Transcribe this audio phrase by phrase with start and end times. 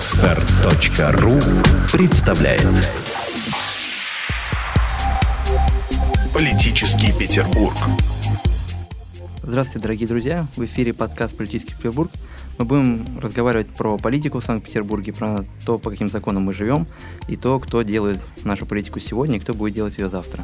[0.00, 1.38] Отстар.ру
[1.92, 2.66] представляет
[6.32, 7.74] Политический Петербург
[9.42, 10.46] Здравствуйте, дорогие друзья!
[10.56, 12.10] В эфире подкаст «Политический Петербург».
[12.56, 16.86] Мы будем разговаривать про политику в Санкт-Петербурге, про то, по каким законам мы живем,
[17.28, 20.42] и то, кто делает нашу политику сегодня и кто будет делать ее завтра.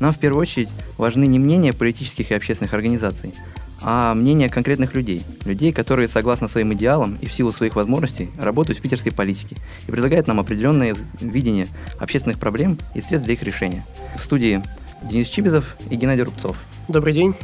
[0.00, 3.34] Нам в первую очередь важны не мнения политических и общественных организаций,
[3.82, 5.22] а мнения конкретных людей.
[5.44, 9.90] Людей, которые, согласно своим идеалам и в силу своих возможностей, работают в питерской политике и
[9.90, 11.66] предлагают нам определенное видение
[11.98, 13.84] общественных проблем и средств для их решения.
[14.16, 14.62] В студии
[15.02, 16.56] Денис Чибизов и Геннадий Рубцов.
[16.88, 17.34] Добрый день.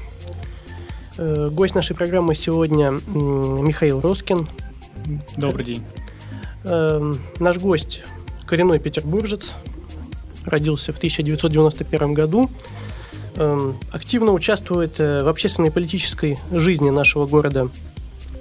[1.19, 4.49] Э, гость нашей программы сегодня Михаил Роскин.
[5.37, 5.85] Добрый день.
[6.65, 8.03] Э, наш гость
[8.47, 9.55] коренной петербуржец,
[10.45, 12.51] родился в 1991 году,
[13.91, 17.69] активно участвует в общественной и политической жизни нашего города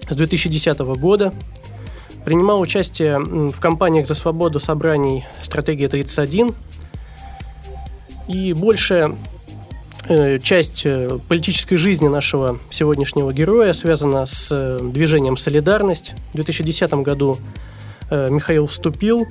[0.10, 1.34] с 2010 года,
[2.26, 6.54] принимал участие в кампаниях за свободу собраний «Стратегия 31»,
[8.28, 9.16] и больше
[10.10, 16.16] Э, часть э, политической жизни нашего сегодняшнего героя связана с э, движением «Солидарность».
[16.32, 17.38] В 2010 году
[18.10, 19.26] Михаил вступил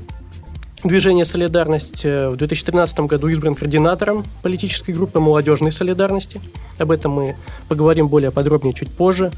[0.85, 2.05] движение «Солидарность».
[2.05, 6.41] В 2013 году избран координатором политической группы «Молодежной солидарности».
[6.79, 7.37] Об этом мы
[7.69, 9.31] поговорим более подробнее чуть позже.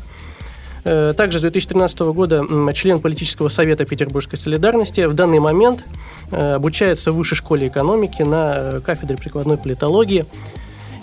[0.83, 5.03] Также с 2013 года член политического совета Петербургской солидарности.
[5.03, 5.85] В данный момент
[6.31, 10.27] обучается в Высшей школе экономики на кафедре прикладной политологии–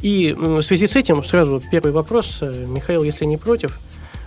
[0.02, 3.80] и в связи с этим сразу первый вопрос, э, Михаил, если не против,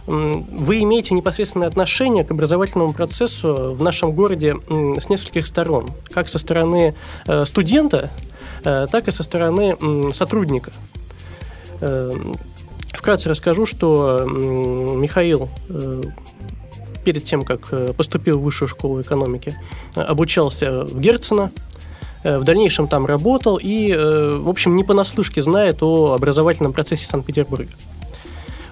[0.07, 6.39] вы имеете непосредственное отношение к образовательному процессу в нашем городе с нескольких сторон, как со
[6.39, 6.95] стороны
[7.27, 8.11] э, студента,
[8.65, 9.77] э, так и со стороны
[10.13, 10.73] сотрудника.
[12.93, 15.49] Вкратце расскажу, что Михаил
[17.05, 19.57] перед тем, как поступил в высшую школу экономики,
[19.97, 21.51] обучался в Герцена,
[22.25, 27.07] Э, в дальнейшем там работал и, э, в общем, не понаслышке знает о образовательном процессе
[27.07, 27.71] Санкт-Петербурга.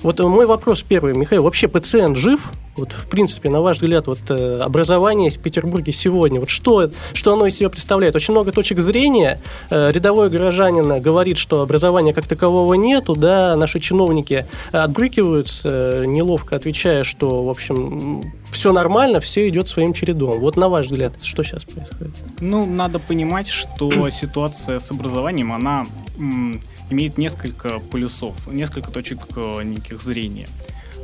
[0.03, 2.51] Вот мой вопрос первый, Михаил, вообще пациент жив?
[2.77, 7.35] Вот, в принципе, на ваш взгляд, вот э, образование в Петербурге сегодня, вот что, что
[7.35, 8.17] оно из себя представляет?
[8.17, 9.39] Очень много точек зрения.
[9.71, 16.57] Э, рядовой горожанин говорит, что образования как такового нету, да, наши чиновники отбрыкиваются, э, неловко
[16.57, 20.41] отвечая, что, в общем, все нормально, все идет своим чередом.
[20.41, 22.15] Вот на ваш взгляд, что сейчас происходит?
[22.41, 25.87] Ну, надо понимать, что ситуация с образованием, она
[26.91, 30.49] имеет несколько полюсов, несколько точек э, неких зрения.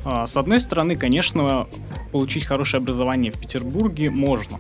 [0.05, 1.67] А, с одной стороны, конечно,
[2.13, 4.59] получить хорошее образование в Петербурге можно,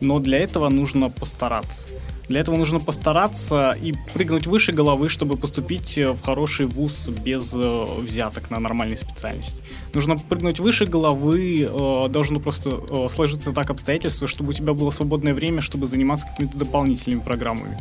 [0.00, 1.86] но для этого нужно постараться.
[2.28, 7.52] Для этого нужно постараться и прыгнуть выше головы, чтобы поступить э, в хороший вуз без
[7.54, 9.62] э, взяток на нормальной специальности.
[9.94, 11.70] Нужно прыгнуть выше головы,
[12.10, 17.20] должно просто сложиться так обстоятельства, чтобы у тебя было свободное время, чтобы заниматься какими-то дополнительными
[17.20, 17.78] программами.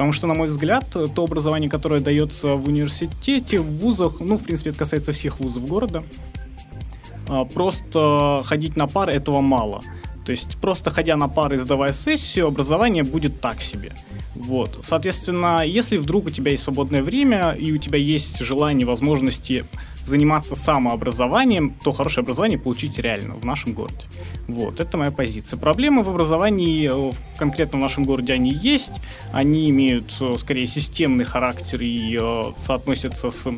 [0.00, 4.42] Потому что, на мой взгляд, то образование, которое дается в университете, в вузах, ну, в
[4.42, 6.04] принципе, это касается всех вузов города,
[7.28, 9.82] а, просто ходить на пары этого мало.
[10.24, 13.92] То есть просто ходя на пары сдавая сессию, образование будет так себе.
[14.34, 14.80] Вот.
[14.82, 19.66] Соответственно, если вдруг у тебя есть свободное время и у тебя есть желание, возможности
[20.06, 24.04] заниматься самообразованием, то хорошее образование получить реально в нашем городе.
[24.48, 25.58] Вот, это моя позиция.
[25.58, 28.92] Проблемы в образовании э, конкретно в нашем городе они есть.
[29.32, 33.48] Они имеют э, скорее системный характер и э, соотносятся с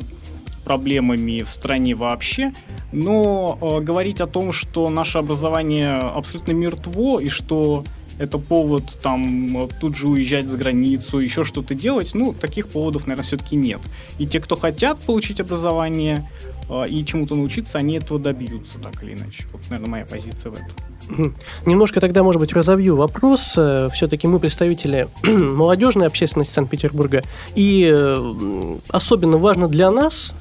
[0.63, 2.53] проблемами в стране вообще,
[2.93, 7.83] но говорить о том, что наше образование абсолютно мертво и что
[8.19, 13.25] это повод там тут же уезжать за границу, еще что-то делать, ну, таких поводов, наверное,
[13.25, 13.81] все-таки нет.
[14.17, 16.29] И те, кто хотят получить образование
[16.69, 19.45] э, и чему-то научиться, они этого добьются, так или иначе.
[19.51, 21.35] Вот, наверное, моя позиция в этом.
[21.65, 23.55] Немножко тогда, может быть, разовью вопрос.
[23.57, 27.23] Э, Все-таки мы представители молодежной общественности Санкт-Петербурга.
[27.55, 30.33] И э, особенно важно для нас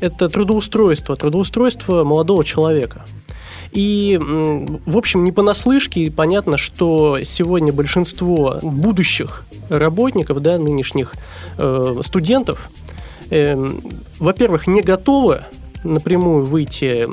[0.00, 3.04] это трудоустройство, трудоустройство молодого человека.
[3.76, 11.12] И, в общем, не понаслышке понятно, что сегодня большинство будущих работников, да, нынешних
[11.58, 12.70] э, студентов,
[13.28, 13.54] э,
[14.18, 15.44] во-первых, не готовы
[15.84, 17.06] напрямую выйти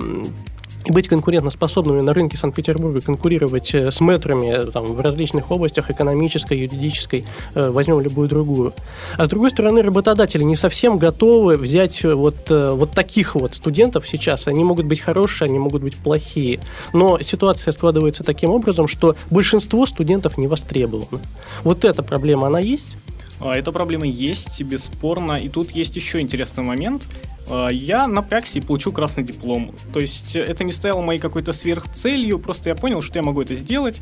[0.87, 6.57] быть конкурентоспособными на рынке Санкт-Петербурга, конкурировать э, с метрами э, там, в различных областях, экономической,
[6.59, 7.25] юридической,
[7.55, 8.73] э, возьмем любую другую.
[9.17, 14.47] А с другой стороны, работодатели не совсем готовы взять вот, вот таких вот студентов сейчас.
[14.47, 16.59] Они могут быть хорошие, они могут быть плохие.
[16.93, 21.21] Но ситуация складывается таким образом, что большинство студентов не востребовано.
[21.63, 22.95] Вот эта проблема, она есть?
[23.39, 25.33] А, эта проблема есть, бесспорно.
[25.33, 27.03] И тут есть еще интересный момент.
[27.47, 29.75] Э, я напрягся и получил красный диплом.
[29.93, 33.55] То есть это не стояло моей какой-то сверхцелью, просто я понял, что я могу это
[33.55, 33.99] сделать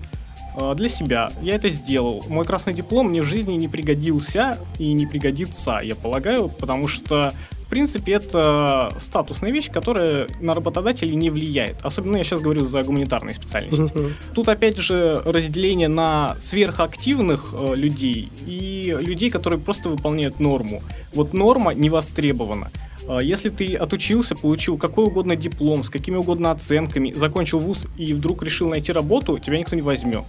[0.57, 1.31] э, для себя.
[1.41, 2.23] Я это сделал.
[2.27, 7.33] Мой красный диплом мне в жизни не пригодился и не пригодится, я полагаю, потому что
[7.71, 11.77] принципе, это статусная вещь, которая на работодателей не влияет.
[11.83, 13.81] Особенно я сейчас говорю за гуманитарные специальности.
[13.81, 14.11] Uh-huh.
[14.35, 20.83] Тут, опять же, разделение на сверхактивных э, людей и людей, которые просто выполняют норму.
[21.13, 22.71] Вот норма не востребована.
[23.07, 28.13] Э, если ты отучился, получил какой угодно диплом, с какими угодно оценками, закончил вуз и
[28.13, 30.25] вдруг решил найти работу, тебя никто не возьмет.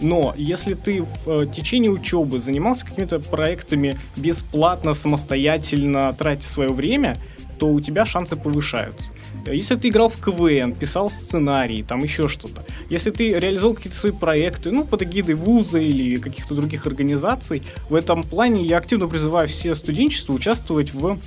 [0.00, 7.16] Но если ты в э, течение учебы занимался какими-то проектами бесплатно, самостоятельно, тратя свое время,
[7.58, 9.12] то у тебя шансы повышаются.
[9.46, 12.64] Если ты играл в КВН, писал сценарий, там еще что-то.
[12.90, 17.94] Если ты реализовал какие-то свои проекты, ну, под эгидой вуза или каких-то других организаций, в
[17.94, 21.18] этом плане я активно призываю все студенчество участвовать в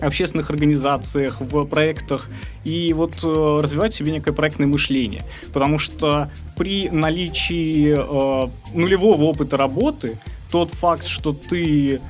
[0.00, 2.28] общественных организациях, в проектах
[2.64, 5.24] и вот э, развивать в себе некое проектное мышление.
[5.52, 10.18] Потому что при наличии э, нулевого опыта работы
[10.50, 12.00] тот факт, что ты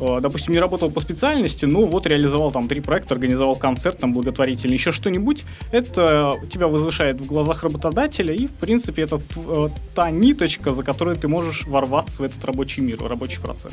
[0.00, 4.12] э, допустим, не работал по специальности, но вот реализовал там три проекта, организовал концерт там
[4.12, 10.10] благотворительный, еще что-нибудь, это тебя возвышает в глазах работодателя, и, в принципе, это э, та
[10.10, 13.72] ниточка, за которой ты можешь ворваться в этот рабочий мир, в рабочий процесс.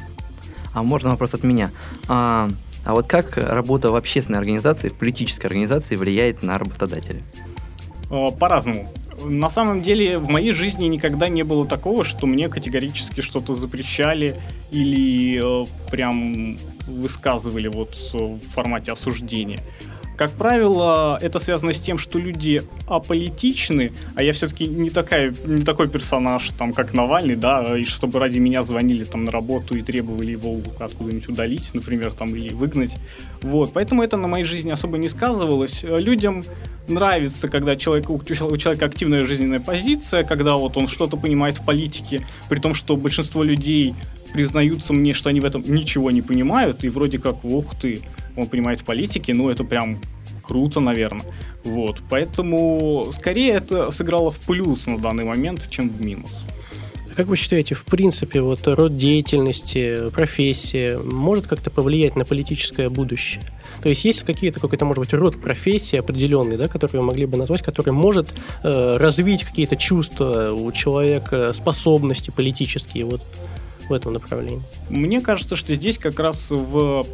[0.74, 1.72] А можно вопрос от меня?
[2.08, 2.50] А,
[2.86, 7.24] а вот как работа в общественной организации, в политической организации влияет на работодателя?
[8.12, 8.90] Э, по-разному.
[9.24, 14.36] На самом деле в моей жизни никогда не было такого, что мне категорически что-то запрещали
[14.72, 19.62] или э, прям высказывали вот в формате осуждения.
[20.18, 25.64] Как правило, это связано с тем, что люди аполитичны, а я все-таки не, такая, не
[25.64, 29.82] такой персонаж, там, как Навальный, да, и чтобы ради меня звонили там на работу и
[29.82, 32.96] требовали его откуда-нибудь удалить, например, там, или выгнать.
[33.42, 35.84] Вот, поэтому это на моей жизни особо не сказывалось.
[35.84, 36.44] Людям
[36.88, 42.26] нравится, когда человек, у человека активная жизненная позиция, когда вот он что-то понимает в политике,
[42.48, 43.96] при том, что большинство людей
[44.34, 48.02] признаются мне, что они в этом ничего не понимают, и вроде как, ух ты,
[48.36, 50.00] он понимает в политике, ну это прям
[50.44, 51.26] круто, наверное.
[51.64, 56.32] Вот, поэтому скорее это сыграло в плюс на данный момент, чем в минус.
[57.16, 63.42] Как вы считаете, в принципе, вот род деятельности, профессия может как-то повлиять на политическое будущее?
[63.82, 67.38] То есть есть какие-то какой-то, может быть, род профессии определенный, да, который вы могли бы
[67.38, 68.34] назвать, который может
[68.64, 73.06] э, развить какие-то чувства у человека, способности политические?
[73.06, 73.22] Вот
[73.88, 74.62] в этом направлении?
[74.90, 77.06] Мне кажется, что здесь как раз в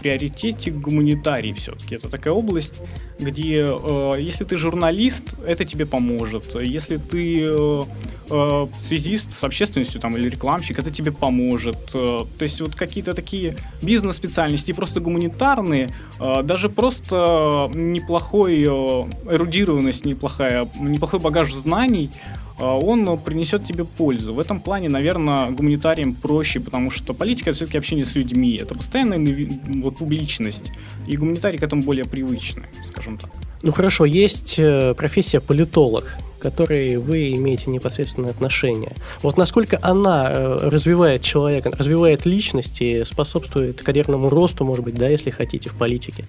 [0.00, 1.94] приоритете гуманитарий все-таки.
[1.94, 2.80] Это такая область,
[3.18, 6.54] где э, если ты журналист, это тебе поможет.
[6.60, 7.82] Если ты э,
[8.30, 11.90] э, связист с общественностью там, или рекламщик, это тебе поможет.
[11.94, 20.68] Э, то есть вот какие-то такие бизнес-специальности, просто гуманитарные, э, даже просто неплохой эрудированность, неплохая,
[20.78, 22.10] неплохой багаж знаний–
[22.58, 24.34] он принесет тебе пользу.
[24.34, 28.74] В этом плане, наверное, гуманитариям проще, потому что политика это все-таки общение с людьми, это
[28.74, 29.48] постоянная
[29.82, 30.70] вот, публичность,
[31.06, 33.30] и гуманитарии к этому более привычны, скажем так.
[33.62, 38.92] Ну хорошо, есть э, профессия политолог, к которой вы имеете непосредственное отношение.
[39.22, 45.08] Вот насколько она э, развивает человека, развивает личность и способствует карьерному росту, может быть, да,
[45.08, 46.26] если хотите, в политике?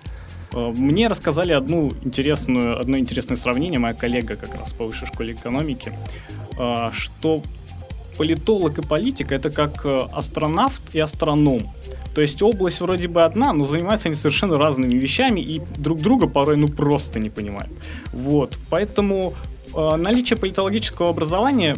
[0.54, 5.34] Э, мне рассказали одну интересную, одно интересное сравнение, моя коллега как раз по высшей школе
[5.34, 5.92] экономики,
[6.58, 7.42] э, что
[8.18, 11.70] политолог и политик это как э, астронавт и астроном.
[12.16, 16.28] То есть область вроде бы одна, но занимаются они совершенно разными вещами и друг друга
[16.28, 17.72] порой ну просто не понимают.
[18.12, 18.58] Вот.
[18.72, 19.36] Поэтому
[19.76, 21.78] наличие политологического образования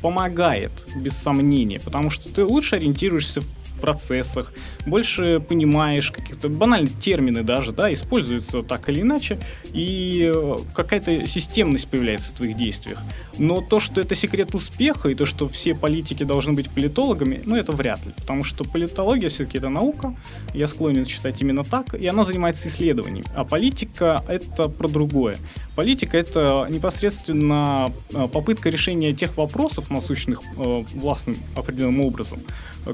[0.00, 3.46] помогает, без сомнения, потому что ты лучше ориентируешься в
[3.80, 4.52] процессах,
[4.86, 9.38] больше понимаешь каких-то банальные термины даже, да, используются так или иначе,
[9.72, 13.02] и э, какая-то системность появляется в твоих действиях.
[13.38, 17.56] Но то, что это секрет успеха, и то, что все политики должны быть политологами, ну,
[17.56, 20.14] это вряд ли, потому что политология все-таки это наука,
[20.54, 25.36] я склонен считать именно так, и она занимается исследованием, а политика это про другое.
[25.78, 32.40] Политика это непосредственно э, попытка решения тех вопросов насущных э, властным определенным образом,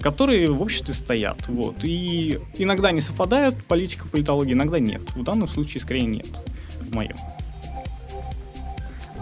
[0.03, 1.49] которые в обществе стоят.
[1.49, 1.77] Вот.
[1.83, 5.01] И иногда они совпадают, политика, политология, иногда нет.
[5.15, 6.27] В данном случае скорее нет,
[6.83, 7.17] в моем.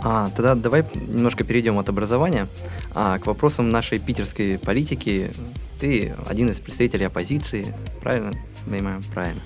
[0.03, 2.49] А, тогда давай немножко перейдем от образования
[2.97, 5.31] а, к вопросам нашей питерской политики.
[5.79, 8.33] Ты один из представителей оппозиции, правильно?
[8.69, 9.41] Понимаю, правильно.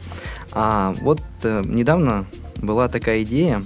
[0.52, 2.24] А, вот э, недавно
[2.56, 3.62] была такая идея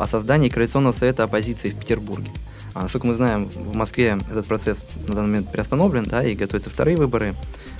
[0.00, 2.30] о создании Коалиционного совета оппозиции в Петербурге.
[2.72, 6.70] А, насколько мы знаем, в Москве этот процесс на данный момент приостановлен, да, и готовятся
[6.70, 7.34] вторые выборы.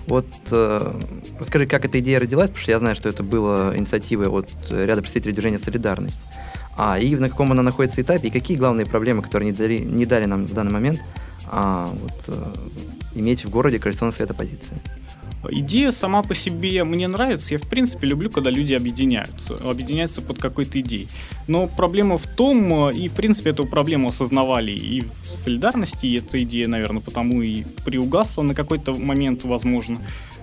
[0.07, 0.93] Вот э,
[1.39, 5.01] расскажи, как эта идея родилась, потому что я знаю, что это было инициативой от ряда
[5.01, 6.21] представителей движения «Солидарность».
[6.77, 10.07] А, и на каком она находится этапе, и какие главные проблемы, которые не дали, не
[10.07, 11.01] дали нам в данный момент
[11.47, 12.53] а, вот, э,
[13.15, 14.77] иметь в городе коалиционный совет оппозиции?
[15.49, 17.55] Идея сама по себе мне нравится.
[17.55, 19.55] Я, в принципе, люблю, когда люди объединяются.
[19.57, 21.09] Объединяются под какой-то идеей.
[21.49, 26.43] Но проблема в том, и, в принципе, эту проблему осознавали и в солидарности, и эта
[26.43, 30.01] идея, наверное, потому и приугасла на какой-то момент, возможно,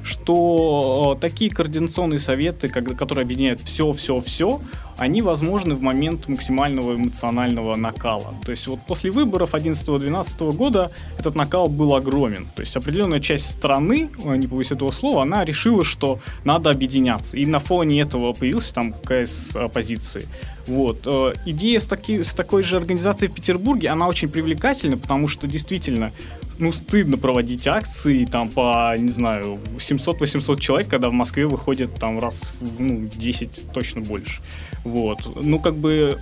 [0.08, 4.62] что такие координационные советы, которые объединяют все-все-все,
[4.98, 8.34] они возможны в момент максимального эмоционального накала.
[8.46, 12.48] То есть вот после выборов 11-12 года этот накал был огромен.
[12.56, 17.38] То есть определенная часть страны, не побоюсь этого слова, она решила, что надо объединяться.
[17.38, 20.28] И на фоне этого появился там КС оппозиции.
[20.68, 21.04] Вот.
[21.06, 25.48] Э, идея с, таки, с такой же организацией в Петербурге, она очень привлекательна, потому что
[25.48, 26.12] действительно
[26.60, 32.20] ну, стыдно проводить акции там по, не знаю, 700-800 человек, когда в Москве выходит там
[32.20, 34.42] раз ну, 10, точно больше.
[34.84, 35.20] Вот.
[35.36, 36.20] Ну, как бы,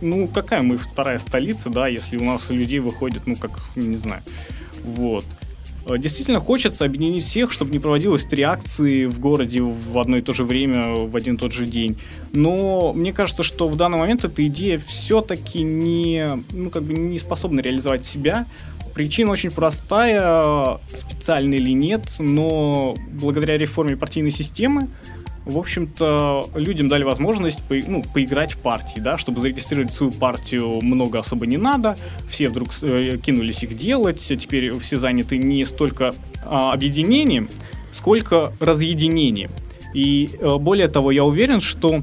[0.00, 4.22] ну, какая мы вторая столица, да, если у нас людей выходит, ну, как, не знаю.
[4.84, 5.24] Вот.
[5.88, 10.22] Э, действительно хочется объединить всех, чтобы не проводилось три акции в городе в одно и
[10.22, 11.98] то же время, в один и тот же день.
[12.32, 17.18] Но мне кажется, что в данный момент эта идея все-таки не, ну, как бы не
[17.18, 18.46] способна реализовать себя.
[18.98, 24.88] Причина очень простая, специально или нет, но благодаря реформе партийной системы
[25.44, 30.80] в общем-то, людям дали возможность по, ну, поиграть в партии, да, чтобы зарегистрировать свою партию
[30.82, 31.96] много особо не надо,
[32.28, 36.12] все вдруг э, кинулись их делать, теперь все заняты не столько
[36.44, 37.48] а, объединением,
[37.92, 39.52] сколько разъединением.
[39.94, 42.02] И э, более того, я уверен, что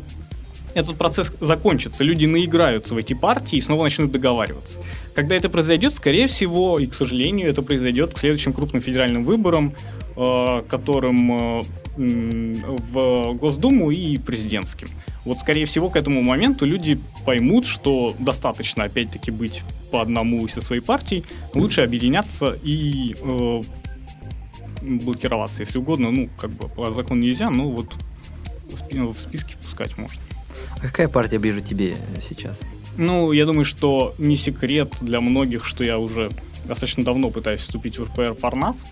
[0.75, 4.77] этот процесс закончится, люди наиграются в эти партии и снова начнут договариваться.
[5.15, 9.73] Когда это произойдет, скорее всего, и, к сожалению, это произойдет к следующим крупным федеральным выборам,
[10.17, 11.63] э, которым э,
[11.95, 14.89] в Госдуму и президентским.
[15.23, 20.59] Вот, скорее всего, к этому моменту люди поймут, что достаточно, опять-таки, быть по одному со
[20.59, 23.61] своей партией, лучше объединяться и э,
[24.81, 26.11] блокироваться, если угодно.
[26.11, 27.93] Ну, как бы по закону нельзя, но вот
[28.91, 30.19] в списке пускать можно.
[30.77, 32.59] А какая партия ближе тебе сейчас?
[32.97, 36.31] Ну, я думаю, что не секрет для многих, что я уже
[36.65, 38.83] достаточно давно пытаюсь вступить в РПР Парнас.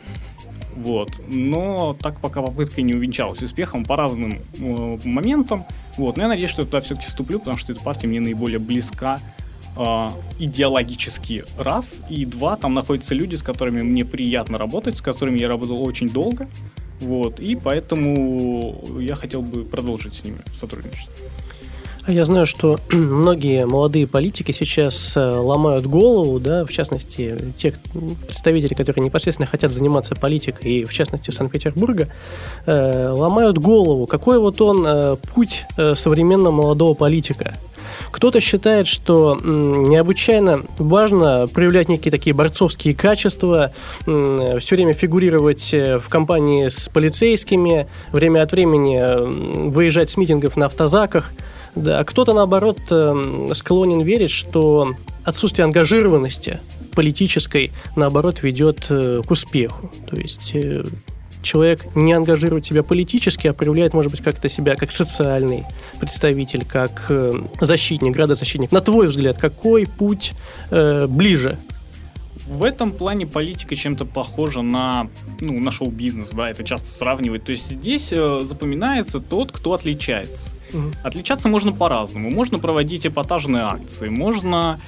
[0.76, 1.12] Вот.
[1.28, 5.66] Но так пока попытка не увенчалась успехом по разным э, моментам.
[5.98, 6.18] Вот.
[6.18, 9.20] Но я надеюсь, что я туда все-таки вступлю, потому что эта партия мне наиболее близка
[9.78, 12.02] э, идеологически раз.
[12.10, 16.10] И два, там находятся люди, с которыми мне приятно работать, с которыми я работал очень
[16.10, 16.48] долго.
[17.00, 17.40] Вот.
[17.40, 21.14] И поэтому я хотел бы продолжить с ними сотрудничество.
[22.08, 27.74] Я знаю, что многие молодые политики сейчас э, ломают голову, да, в частности, те
[28.28, 32.10] представители, которые непосредственно хотят заниматься политикой, и в частности в Санкт-Петербурге,
[32.66, 37.54] э, ломают голову, какой вот он э, путь современного молодого политика.
[38.12, 43.72] Кто-то считает, что необычайно важно проявлять некие такие борцовские качества,
[44.06, 51.32] все время фигурировать в компании с полицейскими, время от времени выезжать с митингов на автозаках–
[51.76, 56.60] да, кто-то, наоборот, эм, склонен верить, что отсутствие ангажированности
[56.94, 59.92] политической, наоборот, ведет э, к успеху.
[60.10, 60.84] То есть э,
[61.42, 65.64] человек не ангажирует себя политически, а проявляет, может быть, как-то себя как социальный
[66.00, 68.72] представитель, как э, защитник, градозащитник.
[68.72, 70.34] На твой взгляд, какой путь
[70.72, 71.58] э, ближе
[72.48, 75.10] в этом плане политика чем-то похожа на,
[75.40, 77.46] ну, на шоу-бизнес, да, это часто сравнивать.
[77.46, 80.56] То есть здесь э, запоминается тот, кто отличается.
[80.74, 80.92] Угу.
[81.04, 82.30] Отличаться можно по-разному.
[82.30, 84.82] Можно проводить эпатажные акции, можно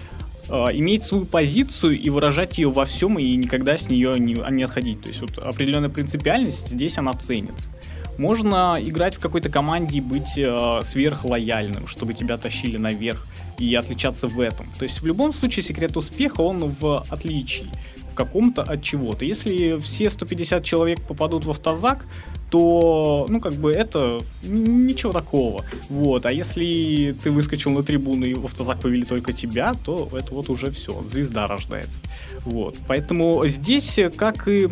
[0.50, 4.64] э, иметь свою позицию и выражать ее во всем и никогда с нее не, не
[4.64, 5.02] отходить.
[5.02, 7.72] То есть вот определенная принципиальность здесь она ценится.
[8.18, 14.28] Можно играть в какой-то команде и быть э, сверхлояльным, чтобы тебя тащили наверх и отличаться
[14.28, 14.68] в этом.
[14.78, 17.68] То есть в любом случае секрет успеха, он в отличии
[18.16, 19.26] каком-то от чего-то.
[19.26, 22.06] Если все 150 человек попадут в автозак,
[22.50, 25.66] то, ну, как бы это ничего такого.
[25.90, 26.26] Вот.
[26.26, 30.50] А если ты выскочил на трибуну и в автозак повели только тебя, то это вот
[30.50, 32.00] уже все, звезда рождается.
[32.46, 32.78] Вот.
[32.88, 34.70] Поэтому здесь, как и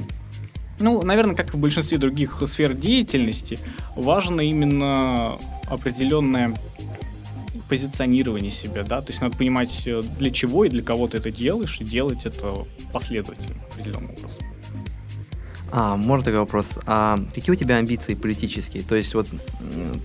[0.80, 3.60] ну, наверное, как и в большинстве других сфер деятельности,
[3.96, 5.38] важно именно
[5.68, 6.56] определенное
[7.70, 11.32] позиционирование себя, да, то есть надо понимать, э, для чего и для кого ты это
[11.32, 14.44] делаешь, и делать это последовательно, определенным образом.
[15.76, 16.68] А, можно такой вопрос.
[16.86, 18.84] А какие у тебя амбиции политические?
[18.84, 19.28] То есть вот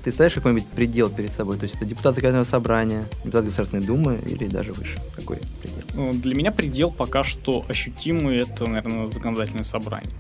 [0.03, 1.59] ты ставишь какой-нибудь предел перед собой?
[1.59, 4.99] То есть это депутат законодательного собрания, депутат Государственной Думы или даже выше?
[5.15, 5.83] Какой предел?
[5.93, 10.11] Ну, для меня предел пока что ощутимый, это, наверное, законодательное собрание.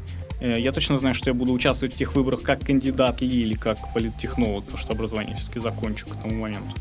[0.40, 3.78] Э, я точно знаю, что я буду участвовать в тех выборах как кандидат или как
[3.92, 6.74] политтехнолог, потому что образование все-таки закончу к тому моменту.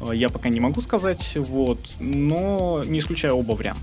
[0.00, 3.82] Э, я пока не могу сказать, вот, но не исключаю оба варианта.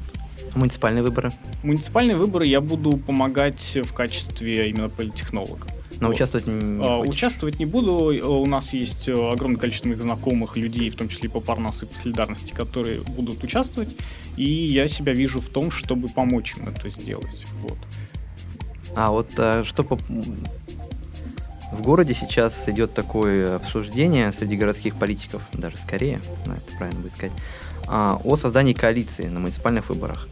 [0.54, 1.32] Муниципальные выборы?
[1.64, 5.68] Муниципальные выборы я буду помогать в качестве именно политтехнолога.
[6.00, 6.16] Но вот.
[6.16, 7.94] участвовать не а, Участвовать не буду.
[8.42, 11.86] У нас есть э, огромное количество моих знакомых людей, в том числе и по Парнасу
[11.86, 13.96] и по Солидарности, которые будут участвовать.
[14.36, 17.46] И я себя вижу в том, чтобы помочь им это сделать.
[17.62, 17.78] Вот.
[18.96, 19.98] А вот а, что по...
[21.72, 27.14] В городе сейчас идет такое обсуждение среди городских политиков, даже скорее, ну, это правильно будет
[27.14, 27.34] сказать,
[27.88, 30.28] а, о создании коалиции на муниципальных выборах.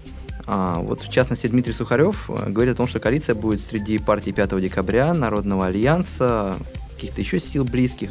[0.46, 4.34] А, вот в частности Дмитрий Сухарев э, говорит о том, что коалиция будет среди партий
[4.34, 6.56] 5 декабря, Народного альянса,
[6.96, 8.10] каких-то еще сил близких.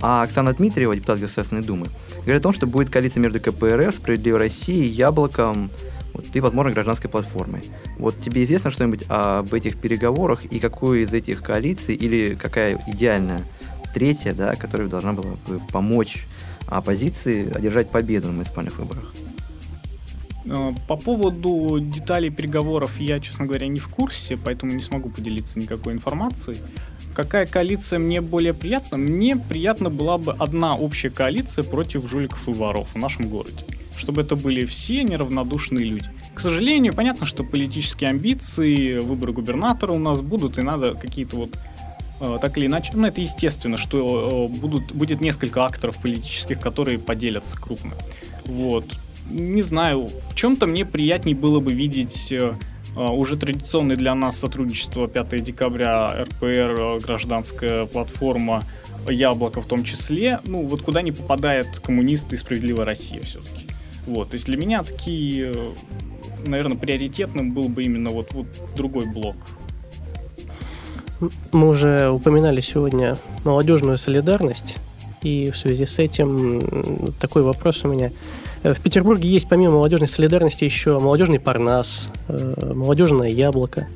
[0.00, 1.88] А Оксана Дмитриева, депутат Государственной Думы,
[2.22, 5.70] говорит о том, что будет коалиция между КПРФ, Справедливой Россией, Яблоком
[6.14, 7.62] вот, и, возможно, гражданской платформой.
[7.98, 13.42] Вот тебе известно что-нибудь об этих переговорах и какую из этих коалиций или какая идеальная
[13.92, 16.24] третья, да, которая должна была бы помочь
[16.68, 19.12] оппозиции одержать победу на муниципальных выборах?
[20.46, 25.58] Э, по поводу деталей переговоров я, честно говоря, не в курсе, поэтому не смогу поделиться
[25.58, 26.58] никакой информацией.
[27.14, 28.98] Какая коалиция мне более приятна?
[28.98, 33.64] Мне приятна была бы одна общая коалиция против жуликов и воров в нашем городе.
[33.96, 36.08] Чтобы это были все неравнодушные люди.
[36.34, 41.50] К сожалению, понятно, что политические амбиции, выборы губернатора у нас будут, и надо какие-то вот
[42.20, 46.98] э, так или иначе, ну это естественно, что э, будут, будет несколько акторов политических, которые
[46.98, 47.92] поделятся крупно.
[48.46, 48.84] Вот
[49.30, 52.52] не знаю, в чем-то мне приятнее было бы видеть э,
[52.96, 58.64] уже традиционное для нас сотрудничество 5 декабря, РПР, гражданская платформа,
[59.08, 63.66] Яблоко в том числе, ну вот куда не попадает коммунисты и справедливая Россия все-таки.
[64.06, 65.52] Вот, то есть для меня такие,
[66.46, 68.46] наверное, приоритетным был бы именно вот, вот
[68.76, 69.36] другой блок.
[71.52, 74.78] Мы уже упоминали сегодня молодежную солидарность,
[75.22, 78.12] и в связи с этим такой вопрос у меня.
[78.62, 83.86] Э, в Петербурге есть помимо молодежной солидарности еще молодежный парнас, э, молодежное яблоко.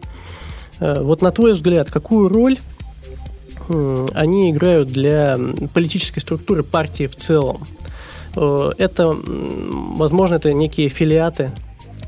[0.81, 2.59] Э, вот на твой взгляд, какую роль
[4.14, 5.38] они играют для
[5.75, 7.66] политической структуры партии в целом?
[8.35, 11.51] Это, возможно, это некие филиаты,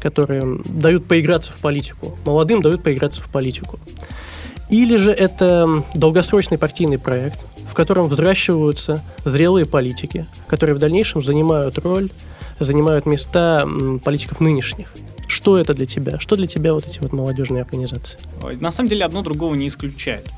[0.00, 2.16] которые дают поиграться в политику.
[2.24, 3.78] Молодым дают поиграться в политику.
[4.68, 11.78] Или же это долгосрочный партийный проект, в котором взращиваются зрелые политики, которые в дальнейшем занимают
[11.78, 12.10] роль
[12.60, 13.66] занимают места
[14.04, 14.92] политиков нынешних.
[15.26, 16.20] Что это для тебя?
[16.20, 18.18] Что для тебя вот эти вот молодежные организации?
[18.60, 20.28] На самом деле одно другого не исключает.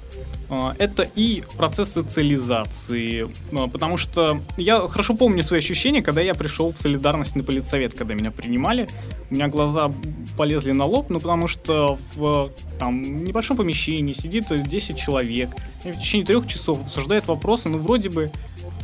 [0.54, 6.34] А, это и процесс социализации, а, потому что я хорошо помню свои ощущения, когда я
[6.34, 8.86] пришел в солидарность на политсовет, когда меня принимали,
[9.32, 9.90] у меня глаза
[10.36, 15.48] полезли на лоб, ну потому что в там, небольшом помещении сидит 10 человек,
[15.84, 18.30] и в течение трех часов обсуждает вопросы, ну вроде бы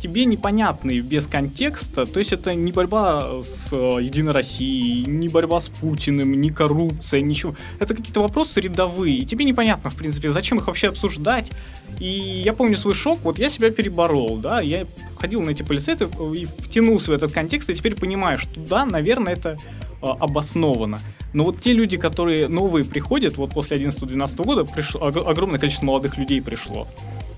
[0.01, 2.05] тебе непонятные без контекста.
[2.05, 7.55] То есть это не борьба с Единой Россией, не борьба с Путиным, не коррупция, ничего.
[7.79, 9.17] Это какие-то вопросы рядовые.
[9.17, 11.51] И тебе непонятно, в принципе, зачем их вообще обсуждать.
[11.99, 14.85] И я помню свой шок, вот я себя переборол, да, я
[15.19, 16.05] ходил на эти полисеты
[16.35, 19.57] и втянулся в этот контекст, и теперь понимаю, что да, наверное, это
[20.01, 20.99] э, обоснованно.
[21.33, 26.17] Но вот те люди, которые новые приходят, вот после 11-12 года пришло, огромное количество молодых
[26.17, 26.87] людей пришло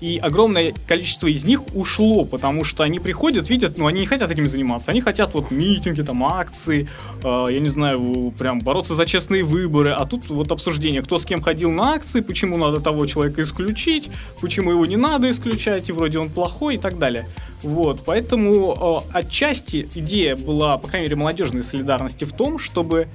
[0.02, 4.32] и огромное количество из них ушло, потому что они приходят, видят, ну, они не хотят
[4.32, 6.88] этим заниматься, они хотят вот митинги, там, акции,
[7.22, 11.24] э, я не знаю, прям бороться за честные выборы, а тут вот обсуждение, кто с
[11.24, 14.10] кем ходил на акции, почему надо того человека исключить,
[14.40, 17.28] почему его не надо исключать, и вроде он плохой и так далее.
[17.62, 23.06] Вот, поэтому э, отчасти идея была, по крайней мере, молодежной солидарности в том, чтобы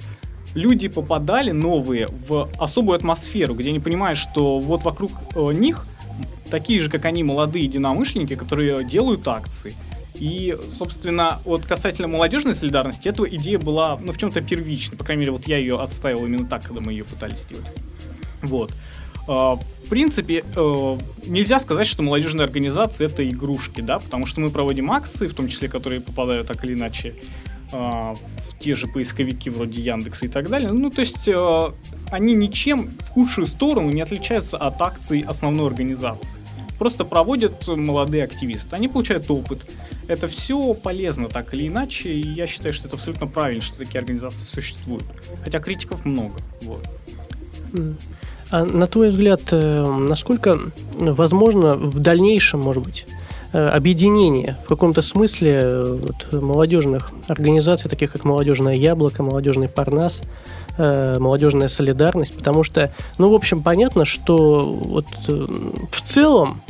[0.54, 5.86] люди попадали новые в особую атмосферу, где они понимают, что вот вокруг э, них
[6.50, 9.74] такие же, как они, молодые единомышленники, которые делают акции.
[10.14, 14.98] И, собственно, вот касательно молодежной солидарности, эта идея была, ну, в чем-то первичной.
[14.98, 17.66] По крайней мере, вот я ее отставил именно так, когда мы ее пытались сделать.
[18.42, 18.72] Вот.
[19.28, 24.50] А, в принципе, э, нельзя сказать, что молодежные организации это игрушки, да, потому что мы
[24.50, 27.14] проводим акции, в том числе, которые попадают так или иначе
[27.72, 30.70] а, в те же поисковики вроде Яндекса и так далее.
[30.70, 31.72] Ну, то есть э,
[32.10, 36.38] они ничем в худшую сторону не отличаются от акций основной организации.
[36.78, 38.76] Просто проводят молодые активисты.
[38.76, 39.68] Они получают опыт.
[40.06, 43.98] Это все полезно так или иначе, и я считаю, что это абсолютно правильно, что такие
[43.98, 45.04] организации существуют.
[45.42, 46.40] Хотя критиков много.
[46.62, 46.86] Вот.
[48.50, 50.58] А на твой взгляд, э, насколько
[50.94, 53.06] возможно в дальнейшем, может быть,
[53.52, 60.22] объединение в каком-то смысле вот, молодежных организаций, таких как «Молодежное яблоко», «Молодежный парнас»,
[60.76, 66.60] молодежная солидарность, потому что, ну, в общем, понятно, что вот в целом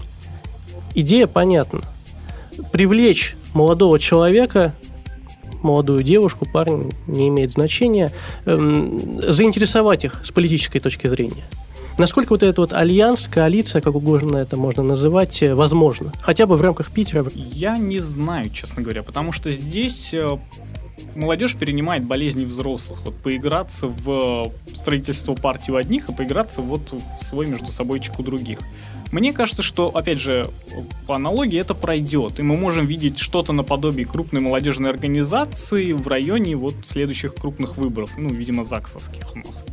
[0.95, 1.83] идея понятна.
[2.73, 4.73] Привлечь молодого человека
[5.63, 8.13] молодую девушку, парня, не имеет значения,
[8.47, 11.45] эм, заинтересовать их с политической точки зрения.
[11.99, 16.13] Насколько вот этот вот альянс, коалиция, как угодно это можно называть, э, возможно?
[16.21, 17.29] Хотя бы в рамках Питера?
[17.35, 20.39] Я не знаю, честно говоря, потому что здесь э,
[21.17, 23.01] молодежь перенимает болезни взрослых.
[23.05, 28.23] Вот поиграться в строительство партии у одних, а поиграться вот в свой между собойчик у
[28.23, 28.61] других.
[29.11, 30.51] Мне кажется, что, опять же,
[31.09, 36.55] по аналогии это пройдет, и мы можем видеть что-то наподобие крупной молодежной организации в районе
[36.55, 39.65] вот следующих крупных выборов, ну, видимо, ЗАГСовских у нас.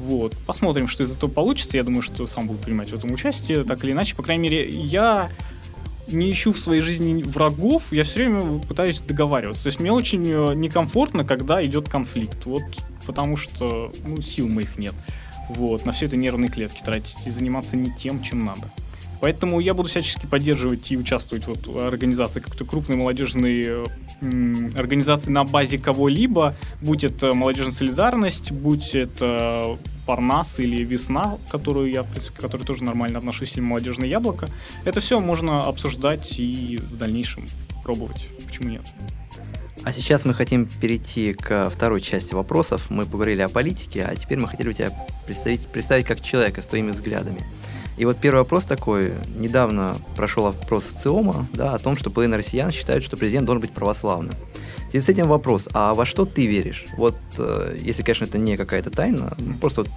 [0.00, 0.34] Вот.
[0.46, 1.76] Посмотрим, что из этого получится.
[1.76, 4.16] Я думаю, что сам буду принимать в этом участие, так или иначе.
[4.16, 5.30] По крайней мере, я
[6.08, 9.64] не ищу в своей жизни врагов, я все время пытаюсь договариваться.
[9.64, 12.44] То есть мне очень э, некомфортно, когда идет конфликт.
[12.46, 12.62] Вот
[13.06, 14.94] потому что ну, сил моих нет.
[15.48, 18.70] Вот, на все это нервные клетки тратить и заниматься не тем, чем надо.
[19.20, 23.84] Поэтому я буду всячески поддерживать и участвовать вот в организации какой-то крупной молодежной
[24.20, 29.76] организации на базе кого-либо, будь это молодежная солидарность, будь это
[30.10, 34.48] Парнас или Весна, которую я, в принципе, к которой тоже нормально отношусь, или Молодежное яблоко.
[34.84, 37.46] Это все можно обсуждать и в дальнейшем
[37.84, 38.26] пробовать.
[38.44, 38.82] Почему нет?
[39.84, 42.90] А сейчас мы хотим перейти к второй части вопросов.
[42.90, 44.90] Мы поговорили о политике, а теперь мы хотели бы тебя
[45.26, 47.46] представить, представить как человека с твоими взглядами.
[47.96, 49.12] И вот первый вопрос такой.
[49.36, 53.70] Недавно прошел опрос ЦИОМа да, о том, что половина россиян считают, что президент должен быть
[53.70, 54.34] православным.
[54.92, 56.86] И с этим вопрос, а во что ты веришь?
[56.96, 59.90] Вот, э, если, конечно, это не какая-то тайна, ну, просто вот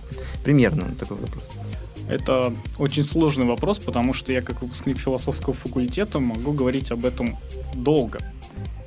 [0.44, 1.44] примерно такой вопрос.
[2.10, 7.38] Это очень сложный вопрос, потому что я как выпускник философского факультета могу говорить об этом
[7.74, 8.20] долго.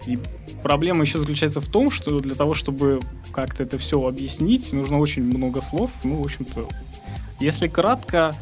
[0.07, 0.19] И
[0.62, 3.01] проблема еще заключается в том, что для того, чтобы
[3.33, 5.90] как-то это все объяснить, нужно очень много слов.
[6.05, 6.69] Ну, в общем-то,
[7.40, 8.35] если кратко,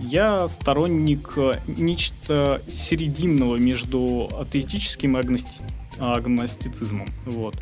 [0.00, 1.34] я сторонник
[1.66, 5.52] нечто серединного между атеистическим и агности...
[6.00, 7.08] агностицизмом.
[7.26, 7.56] Вот.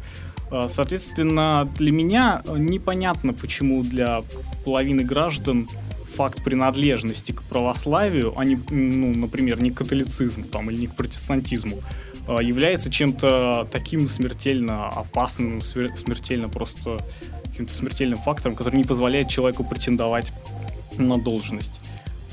[0.51, 4.23] А, соответственно, для меня непонятно, почему для
[4.65, 5.69] половины граждан
[6.09, 10.95] факт принадлежности к православию, а не, ну, например, не к католицизму там, или не к
[10.95, 11.79] протестантизму,
[12.27, 16.99] а, является чем-то таким смертельно опасным, смертельно просто
[17.45, 20.33] каким-то смертельным фактором, который не позволяет человеку претендовать
[20.97, 21.73] на должность.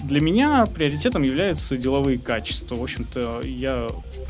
[0.05, 2.75] Для меня приоритетом являются деловые качества.
[2.75, 3.87] В общем-то, я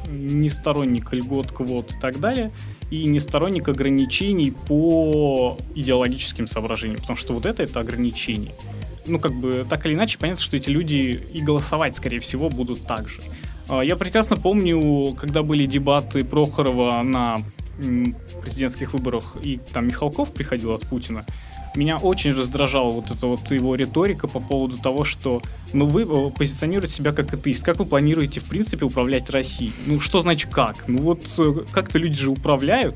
[0.10, 2.54] не сторонник льгот, квот и так далее,
[2.92, 8.54] и не сторонник ограничений по идеологическим соображениям, потому что вот это это ограничение.
[9.06, 12.88] Ну, как бы, так или иначе, понятно, что эти люди и голосовать, скорее всего, будут
[12.88, 13.20] так же.
[13.68, 17.36] А, я прекрасно помню, когда были дебаты Прохорова на
[18.42, 21.26] президентских выборах, и там Михалков приходил от Путина,
[21.76, 25.42] меня очень раздражала вот эта вот его риторика по поводу того, что
[25.74, 27.64] ну вы э, позиционируете себя как атеист.
[27.64, 29.74] Как вы планируете, в принципе, управлять Россией?
[29.86, 30.88] Ну, что значит как?
[30.88, 32.96] Ну вот э, как-то люди же управляют.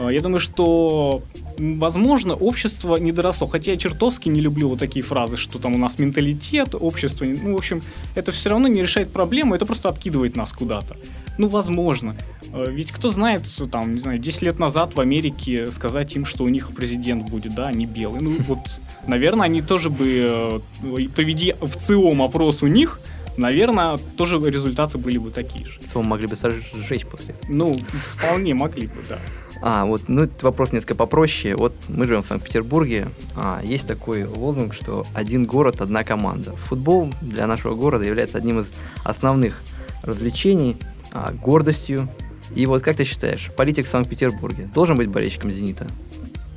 [0.00, 1.22] А, я думаю, что
[1.60, 3.46] возможно, общество не доросло.
[3.46, 7.24] Хотя я чертовски не люблю вот такие фразы, что там у нас менталитет, общество.
[7.24, 7.82] Ну, в общем,
[8.14, 10.96] это все равно не решает проблему, это просто откидывает нас куда-то.
[11.38, 12.14] Ну, возможно.
[12.52, 16.44] Э, ведь кто знает, там, не знаю, 10 лет назад в Америке сказать им, что
[16.44, 18.22] у них президент будет, да, они белые.
[18.22, 18.58] Ну, вот,
[19.06, 23.00] наверное, они тоже бы, э, проведи в ЦИОМ опрос у них,
[23.36, 25.80] наверное, тоже результаты были бы такие же.
[25.92, 26.36] ЦИОМ могли бы
[26.74, 27.52] сжечь после этого.
[27.52, 27.76] Ну,
[28.16, 29.18] вполне могли бы, да.
[29.62, 31.54] А, вот, ну, этот вопрос несколько попроще.
[31.54, 33.08] Вот мы живем в Санкт-Петербурге.
[33.36, 36.52] А, есть такой лозунг, что один город, одна команда.
[36.68, 38.70] Футбол для нашего города является одним из
[39.04, 39.62] основных
[40.02, 40.76] развлечений,
[41.12, 42.08] а, гордостью.
[42.54, 45.86] И вот как ты считаешь, политик в Санкт-Петербурге должен быть болельщиком «Зенита»?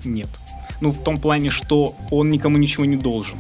[0.05, 0.29] Нет.
[0.81, 3.37] Ну, в том плане, что он никому ничего не должен.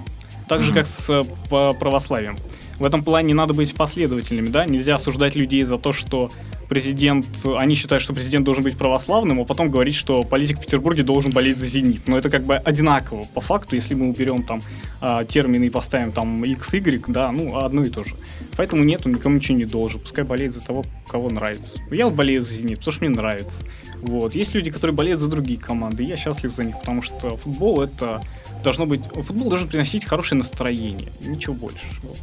[0.47, 0.75] Так же, mm-hmm.
[0.75, 2.37] как с э, православием.
[2.79, 4.65] В этом плане надо быть последовательными, да?
[4.65, 6.31] Нельзя осуждать людей за то, что
[6.69, 11.03] президент, они считают, что президент должен быть православным, а потом говорить, что политик в Петербурге
[11.03, 12.07] должен болеть за «Зенит».
[12.07, 14.61] Но это как бы одинаково по факту, если мы уберем там
[14.99, 18.15] а, термины и поставим там X, Y, да, ну, одно и то же.
[18.57, 19.99] Поэтому нет, он никому ничего не должен.
[19.99, 21.79] Пускай болеет за того, кого нравится.
[21.91, 23.63] Я вот болею за «Зенит», потому что мне нравится.
[24.01, 24.33] Вот.
[24.35, 27.81] Есть люди, которые болеют за другие команды, и я счастлив за них, потому что футбол
[27.81, 28.21] это
[28.63, 29.01] должно быть...
[29.05, 31.85] Футбол должен приносить хорошее настроение, ничего больше.
[32.01, 32.17] Вот.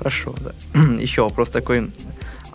[0.00, 0.54] Хорошо, да.
[0.98, 1.90] Еще вопрос такой.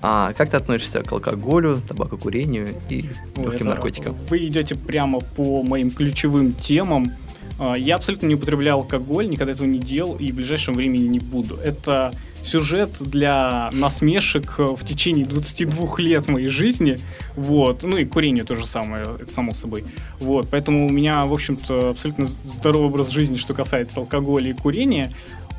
[0.02, 3.06] А как ты относишься к алкоголю, табакокурению и
[3.38, 4.16] легким наркотикам?
[4.30, 7.12] Вы идете прямо по моим ключевым темам.
[7.60, 11.20] А, я абсолютно не употреблял алкоголь, никогда этого не делал и в ближайшем времени не
[11.20, 11.56] буду.
[11.58, 16.98] Это сюжет для насмешек в течение 22 лет моей жизни.
[17.36, 17.84] Вот.
[17.84, 19.84] Ну и курение то же самое, это само собой.
[20.20, 20.48] Вот.
[20.50, 25.12] Поэтому у меня, в общем-то, абсолютно здоровый образ жизни, что касается алкоголя и курения.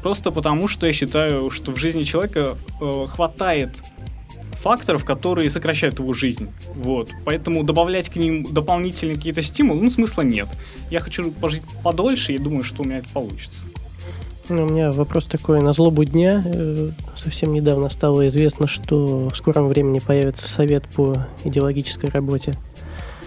[0.07, 3.71] Просто потому, что я считаю, что в жизни человека э, хватает
[4.53, 6.49] факторов, которые сокращают его жизнь.
[6.77, 7.11] Вот.
[7.25, 10.47] Поэтому добавлять к ним дополнительные какие-то стимулы, ну, смысла нет.
[10.93, 13.59] Я хочу пожить подольше и думаю, что у меня это получится.
[14.49, 15.61] Ну, у меня вопрос такой.
[15.61, 21.27] На злобу дня э, совсем недавно стало известно, что в скором времени появится совет по
[21.43, 22.55] идеологической работе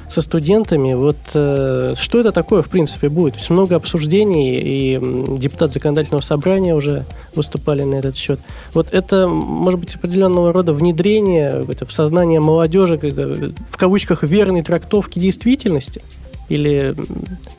[0.09, 0.93] со студентами.
[0.93, 3.35] Вот э, что это такое, в принципе, будет?
[3.35, 4.99] То есть много обсуждений, и
[5.37, 8.39] депутат законодательного собрания уже выступали на этот счет.
[8.73, 16.01] Вот это, может быть, определенного рода внедрение в сознание молодежи, в кавычках, верной трактовки действительности?
[16.49, 16.95] или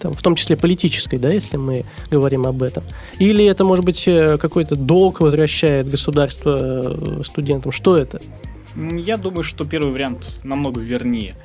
[0.00, 2.82] там, в том числе политической, да, если мы говорим об этом.
[3.20, 7.70] Или это, может быть, э, какой-то долг возвращает государство э, студентам.
[7.70, 8.20] Что это?
[8.76, 11.36] Я думаю, что первый вариант намного вернее.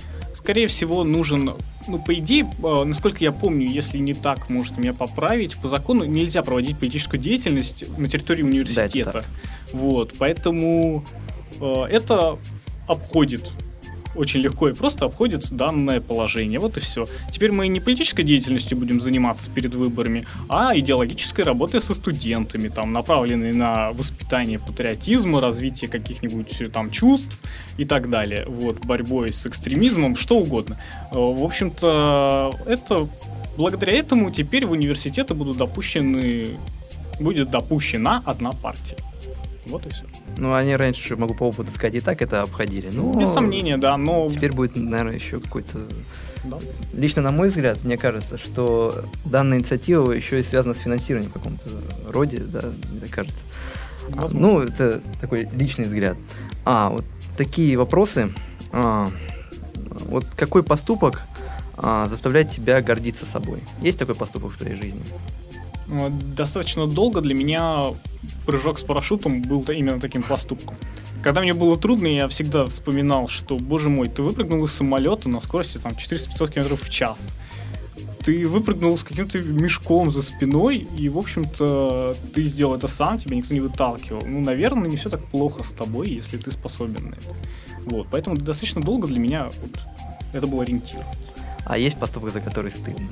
[0.45, 1.53] Скорее всего, нужен,
[1.88, 6.03] ну, по идее, э, насколько я помню, если не так, может меня поправить, по закону
[6.03, 9.12] нельзя проводить политическую деятельность на территории университета.
[9.12, 9.21] Да,
[9.73, 11.03] вот, поэтому
[11.60, 12.38] э, это
[12.88, 13.51] обходит
[14.15, 16.60] очень легко и просто обходит данное положение.
[16.60, 17.08] Вот и все.
[17.32, 22.93] Теперь мы не политической деятельностью будем заниматься перед выборами, а идеологической работой со студентами, там,
[22.93, 27.39] направленной на воспитание патриотизма, развитие каких-нибудь э, там чувств
[27.78, 28.45] и так далее.
[28.47, 30.78] Вот, борьбой с экстремизмом, что угодно.
[31.12, 33.08] Э, в общем-то, это
[33.58, 36.58] благодаря этому теперь в университеты будут допущены
[37.19, 38.97] будет допущена одна партия.
[39.67, 40.04] Вот и все.
[40.38, 42.89] Ну, они раньше, могу по опыту сказать, и так это обходили.
[42.91, 44.30] Ну, Без сомнения, да, но...
[44.30, 45.80] Теперь будет, наверное, еще какой-то...
[46.43, 46.58] Да.
[46.93, 51.34] Лично, на мой взгляд, мне кажется, что данная инициатива еще и связана с финансированием в
[51.34, 51.69] каком-то
[52.08, 53.43] роде, да, мне кажется.
[54.15, 56.17] А, ну, это такой личный взгляд.
[56.63, 57.06] А, вот
[57.38, 58.32] такие вопросы.
[58.71, 59.10] А,
[60.08, 61.23] вот какой поступок
[61.78, 63.63] а, заставляет тебя гордиться собой?
[63.82, 65.01] Есть такой поступок в твоей жизни?
[65.88, 67.93] Достаточно долго для меня
[68.45, 70.76] прыжок с парашютом был именно таким поступком.
[71.21, 75.41] Когда мне было трудно, я всегда вспоминал, что, боже мой, ты выпрыгнул из самолета на
[75.41, 77.17] скорости там 400-500 км в час.
[78.24, 83.36] Ты выпрыгнул с каким-то мешком за спиной, и, в общем-то, ты сделал это сам, тебя
[83.36, 84.24] никто не выталкивал.
[84.26, 87.36] Ну, наверное, не все так плохо с тобой, если ты способен на это.
[87.86, 89.80] Вот, поэтому достаточно долго для меня вот,
[90.34, 91.04] это был ориентир.
[91.65, 93.08] А есть поступок, за который стыдно?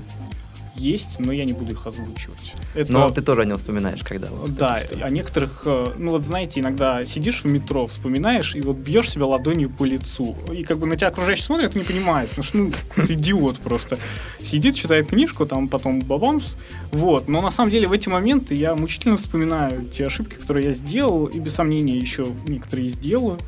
[0.76, 2.54] Есть, но я не буду их озвучивать.
[2.74, 2.92] Это...
[2.92, 4.30] Но ты тоже не вспоминаешь, когда.
[4.30, 8.78] Вот, да, о некоторых, э, ну вот знаете, иногда сидишь в метро, вспоминаешь, и вот
[8.78, 10.36] бьешь себя ладонью по лицу.
[10.52, 12.72] И как бы на тебя окружающие смотрят и не понимают, потому что, ну,
[13.08, 13.98] идиот просто.
[14.42, 16.56] Сидит, читает книжку, там потом бабамс.
[16.92, 17.28] Вот.
[17.28, 21.26] Но на самом деле в эти моменты я мучительно вспоминаю те ошибки, которые я сделал,
[21.26, 23.40] и без сомнения еще некоторые сделаю.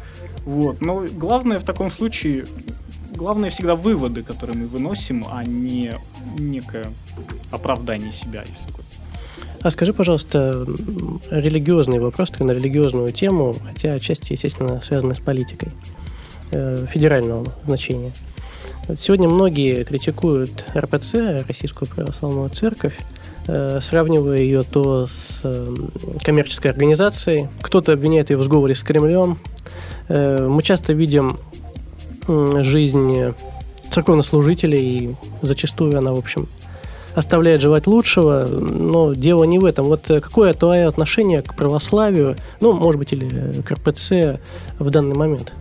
[0.45, 0.81] Вот.
[0.81, 2.45] Но главное в таком случае
[3.15, 5.93] главное всегда выводы, которые мы выносим, а не
[6.37, 6.87] некое
[7.51, 8.75] оправдание себя, если.
[9.65, 10.63] А скажи, пожалуйста,
[11.31, 15.69] религиозный вопрос, на религиозную тему, хотя отчасти, естественно, связаны с политикой
[16.51, 18.11] э, федерального значения.
[18.95, 22.95] Сегодня многие критикуют РПЦ, Российскую Православную Церковь,
[23.47, 25.75] э, сравнивая ее то с э,
[26.23, 29.39] коммерческой организацией, кто-то обвиняет ее в сговоре с Кремлем.
[30.07, 31.39] Мы часто видим
[32.27, 33.33] жизнь
[33.91, 36.47] церковнослужителей, и зачастую она, в общем,
[37.15, 39.85] оставляет желать лучшего, но дело не в этом.
[39.85, 44.39] Вот э, какое твое отношение к православию, ну, может быть, или к РПЦ
[44.79, 45.53] в данный момент?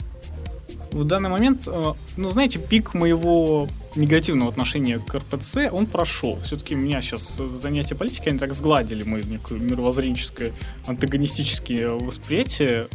[0.90, 6.38] В данный момент, э, ну, знаете, пик моего негативного отношения к РПЦ, он прошел.
[6.44, 10.52] Все-таки меня сейчас занятия политикой, они так сгладили мое мировоззренческое
[10.86, 12.88] антагонистическое восприятие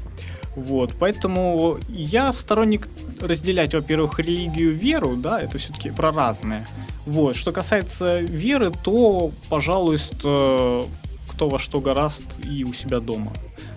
[0.56, 2.88] вот, поэтому я сторонник
[3.22, 6.68] разделять, во-первых, религию, веру, да, это все-таки про разное.
[7.06, 10.84] Вот, что касается веры, то, пожалуйста,
[11.30, 13.32] кто во что гораст и у себя дома.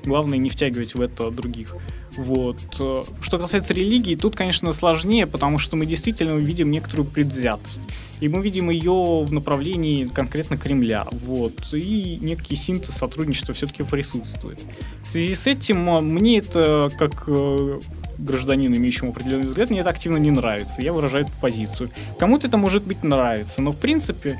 [0.05, 1.77] Главное не втягивать в это других.
[2.17, 2.59] Вот.
[2.75, 7.81] Что касается религии, тут, конечно, сложнее, потому что мы действительно видим некоторую предвзятость.
[8.23, 11.05] И мы видим ее в направлении конкретно Кремля.
[11.11, 11.75] Вот.
[11.75, 14.61] И некий синтез сотрудничества все-таки присутствует.
[15.03, 17.81] В связи с этим а, мне это, как э,
[18.19, 20.83] гражданин, имеющему определенный взгляд, мне это активно не нравится.
[20.83, 21.91] Я выражаю эту позицию.
[22.17, 24.39] Кому-то это может быть нравится, но в принципе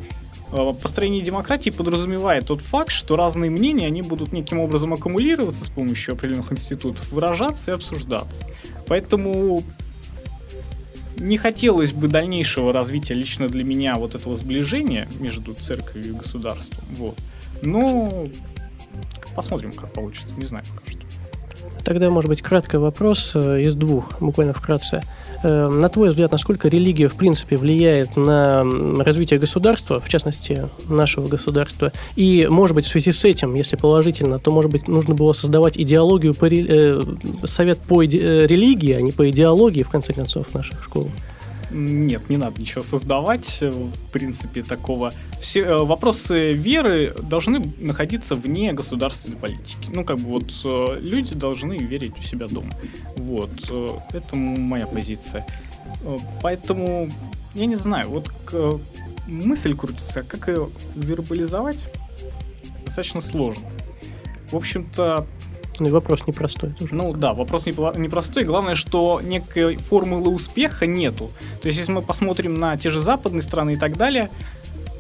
[0.53, 5.69] э, построение демократии подразумевает тот факт, что разные мнения, они будут неким образом аккумулироваться с
[5.69, 8.47] помощью определенных институтов, выражаться и обсуждаться.
[8.87, 9.65] Поэтому
[11.17, 16.85] не хотелось бы дальнейшего развития лично для меня вот этого сближения между церковью и государством.
[16.97, 17.19] Вот.
[17.63, 18.27] Но
[19.35, 20.29] посмотрим, как получится.
[20.37, 21.03] Не знаю пока что.
[21.85, 25.03] Тогда, может быть, краткий вопрос э, из двух, буквально вкратце.
[25.43, 28.65] Э, на твой взгляд, насколько религия, в принципе, влияет на
[29.03, 31.93] развитие государства, в частности, нашего государства?
[32.17, 35.77] И, может быть, в связи с этим, если положительно, то, может быть, нужно было создавать
[35.77, 37.03] идеологию, по, э,
[37.45, 41.11] совет по иде, э, религии, а не по идеологии, в конце концов, в наших школах?
[41.73, 45.13] Нет, не надо ничего создавать, э, в принципе, такого.
[45.41, 49.89] Все э, вопросы веры должны находиться вне государственной политики.
[49.93, 52.73] Ну, как бы вот э, люди должны верить у себя дома.
[53.17, 53.51] Вот,
[54.13, 55.47] это моя позиция.
[56.43, 57.09] Поэтому,
[57.55, 58.31] я не знаю, вот
[59.27, 61.87] мысль крутится, как ее вербализовать,
[62.85, 63.69] достаточно сложно.
[64.51, 65.27] В общем-то,
[65.89, 66.95] и вопрос непростой тоже.
[66.95, 68.45] Ну да, вопрос непростой.
[68.45, 71.31] Главное, что некой формулы успеха нету.
[71.61, 74.31] То есть, если мы посмотрим на те же западные страны и так далее,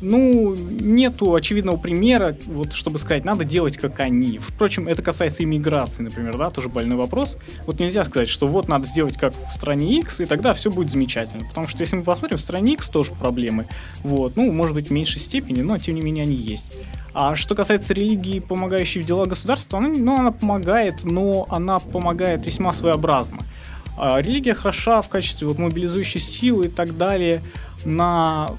[0.03, 4.39] ну, нету очевидного примера, вот, чтобы сказать, надо делать как они.
[4.39, 7.39] Впрочем, это касается иммиграции, например, да, тоже больной вопрос.
[7.67, 10.91] Вот нельзя сказать, что вот надо сделать как в стране X, и тогда все будет
[10.91, 11.47] замечательно.
[11.49, 13.67] Потому что если мы посмотрим, в стране X тоже проблемы.
[14.03, 16.79] Вот, ну, может быть, в меньшей степени, но тем не менее они есть.
[17.15, 22.45] А что касается религии, помогающей в дела государства, она, ну, она помогает, но она помогает
[22.45, 23.39] весьма своеобразно.
[23.99, 27.43] А религия хороша в качестве вот, мобилизующей силы и так далее
[27.85, 28.51] на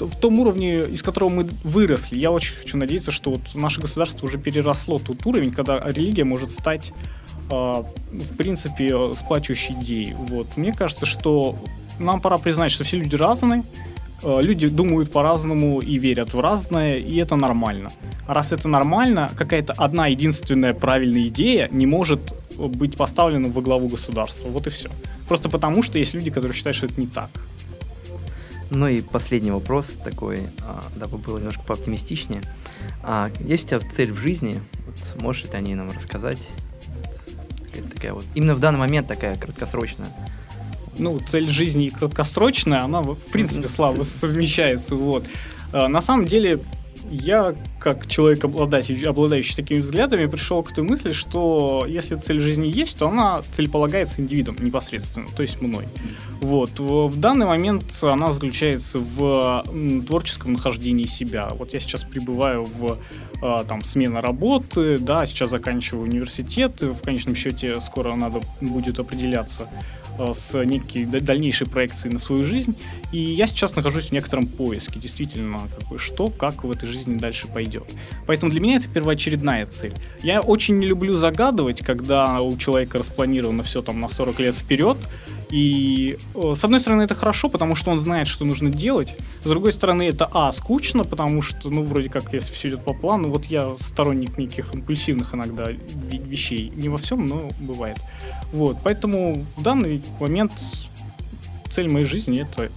[0.00, 2.18] в том уровне, из которого мы выросли.
[2.18, 6.50] Я очень хочу надеяться, что вот наше государство уже переросло тот уровень, когда религия может
[6.50, 6.92] стать,
[7.50, 10.14] э, в принципе, сплачивающей идеей.
[10.14, 10.56] Вот.
[10.56, 11.56] Мне кажется, что
[11.98, 13.62] нам пора признать, что все люди разные,
[14.22, 17.90] э, люди думают по-разному и верят в разное, и это нормально.
[18.26, 23.88] А раз это нормально, какая-то одна единственная правильная идея не может быть поставлена во главу
[23.88, 24.48] государства.
[24.48, 24.88] Вот и все.
[25.28, 27.30] Просто потому, что есть люди, которые считают, что это не так.
[28.74, 32.42] Ну и последний вопрос такой, а, дабы было немножко пооптимистичнее.
[33.04, 34.60] А, есть у тебя цель в жизни?
[34.84, 36.40] Вот, можешь ты о ней нам рассказать?
[37.72, 40.08] Это такая вот, именно в данный момент такая краткосрочная.
[40.98, 44.96] Ну, цель жизни краткосрочная, она, в принципе, слабо совмещается.
[44.96, 45.24] Вот.
[45.72, 46.60] А, на самом деле,
[47.10, 52.66] я, как человек, обладающий, обладающий такими взглядами, пришел к той мысли, что если цель жизни
[52.66, 55.86] есть, то она целеполагается индивидом непосредственно, то есть мной.
[56.40, 56.78] Вот.
[56.78, 59.64] В данный момент она заключается в
[60.06, 61.50] творческом нахождении себя.
[61.58, 62.98] Вот я сейчас пребываю в
[63.42, 69.68] а, там, смена работы, да, сейчас заканчиваю университет, в конечном счете скоро надо будет определяться
[70.34, 72.76] с некой дальнейшей проекцией на свою жизнь.
[73.12, 77.16] И я сейчас нахожусь в некотором поиске, действительно, как бы, что, как в этой жизни
[77.16, 77.84] дальше пойдет.
[78.26, 79.92] Поэтому для меня это первоочередная цель.
[80.22, 84.98] Я очень не люблю загадывать, когда у человека распланировано все там на 40 лет вперед,
[85.54, 89.16] и э, с одной стороны это хорошо, потому что он знает, что нужно делать.
[89.44, 92.92] С другой стороны это а скучно, потому что ну вроде как если все идет по
[92.92, 97.98] плану, вот я сторонник неких импульсивных иногда вещей, не во всем, но бывает.
[98.52, 100.50] Вот, поэтому в данный момент
[101.70, 102.72] цель моей жизни это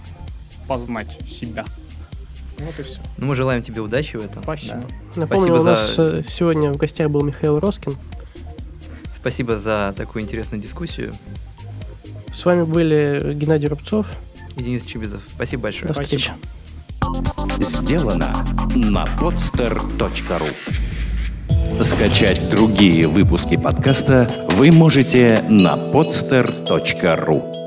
[0.68, 1.64] познать себя.
[2.60, 3.00] Вот и все.
[3.16, 4.44] Ну, мы желаем тебе удачи в этом.
[4.44, 4.76] Спасибо.
[5.16, 5.22] Да.
[5.22, 6.02] Напомню, Спасибо у нас за...
[6.18, 7.96] Э, сегодня в гостях был Михаил Роскин.
[9.16, 11.12] Спасибо за такую интересную дискуссию.
[12.32, 14.06] С вами были Геннадий Рубцов
[14.56, 15.22] и Денис Чебизов.
[15.28, 15.92] Спасибо большое.
[15.92, 16.32] До встречи.
[17.60, 20.48] Сделано на podster.ru
[21.82, 27.57] Скачать другие выпуски подкаста вы можете на podster.ru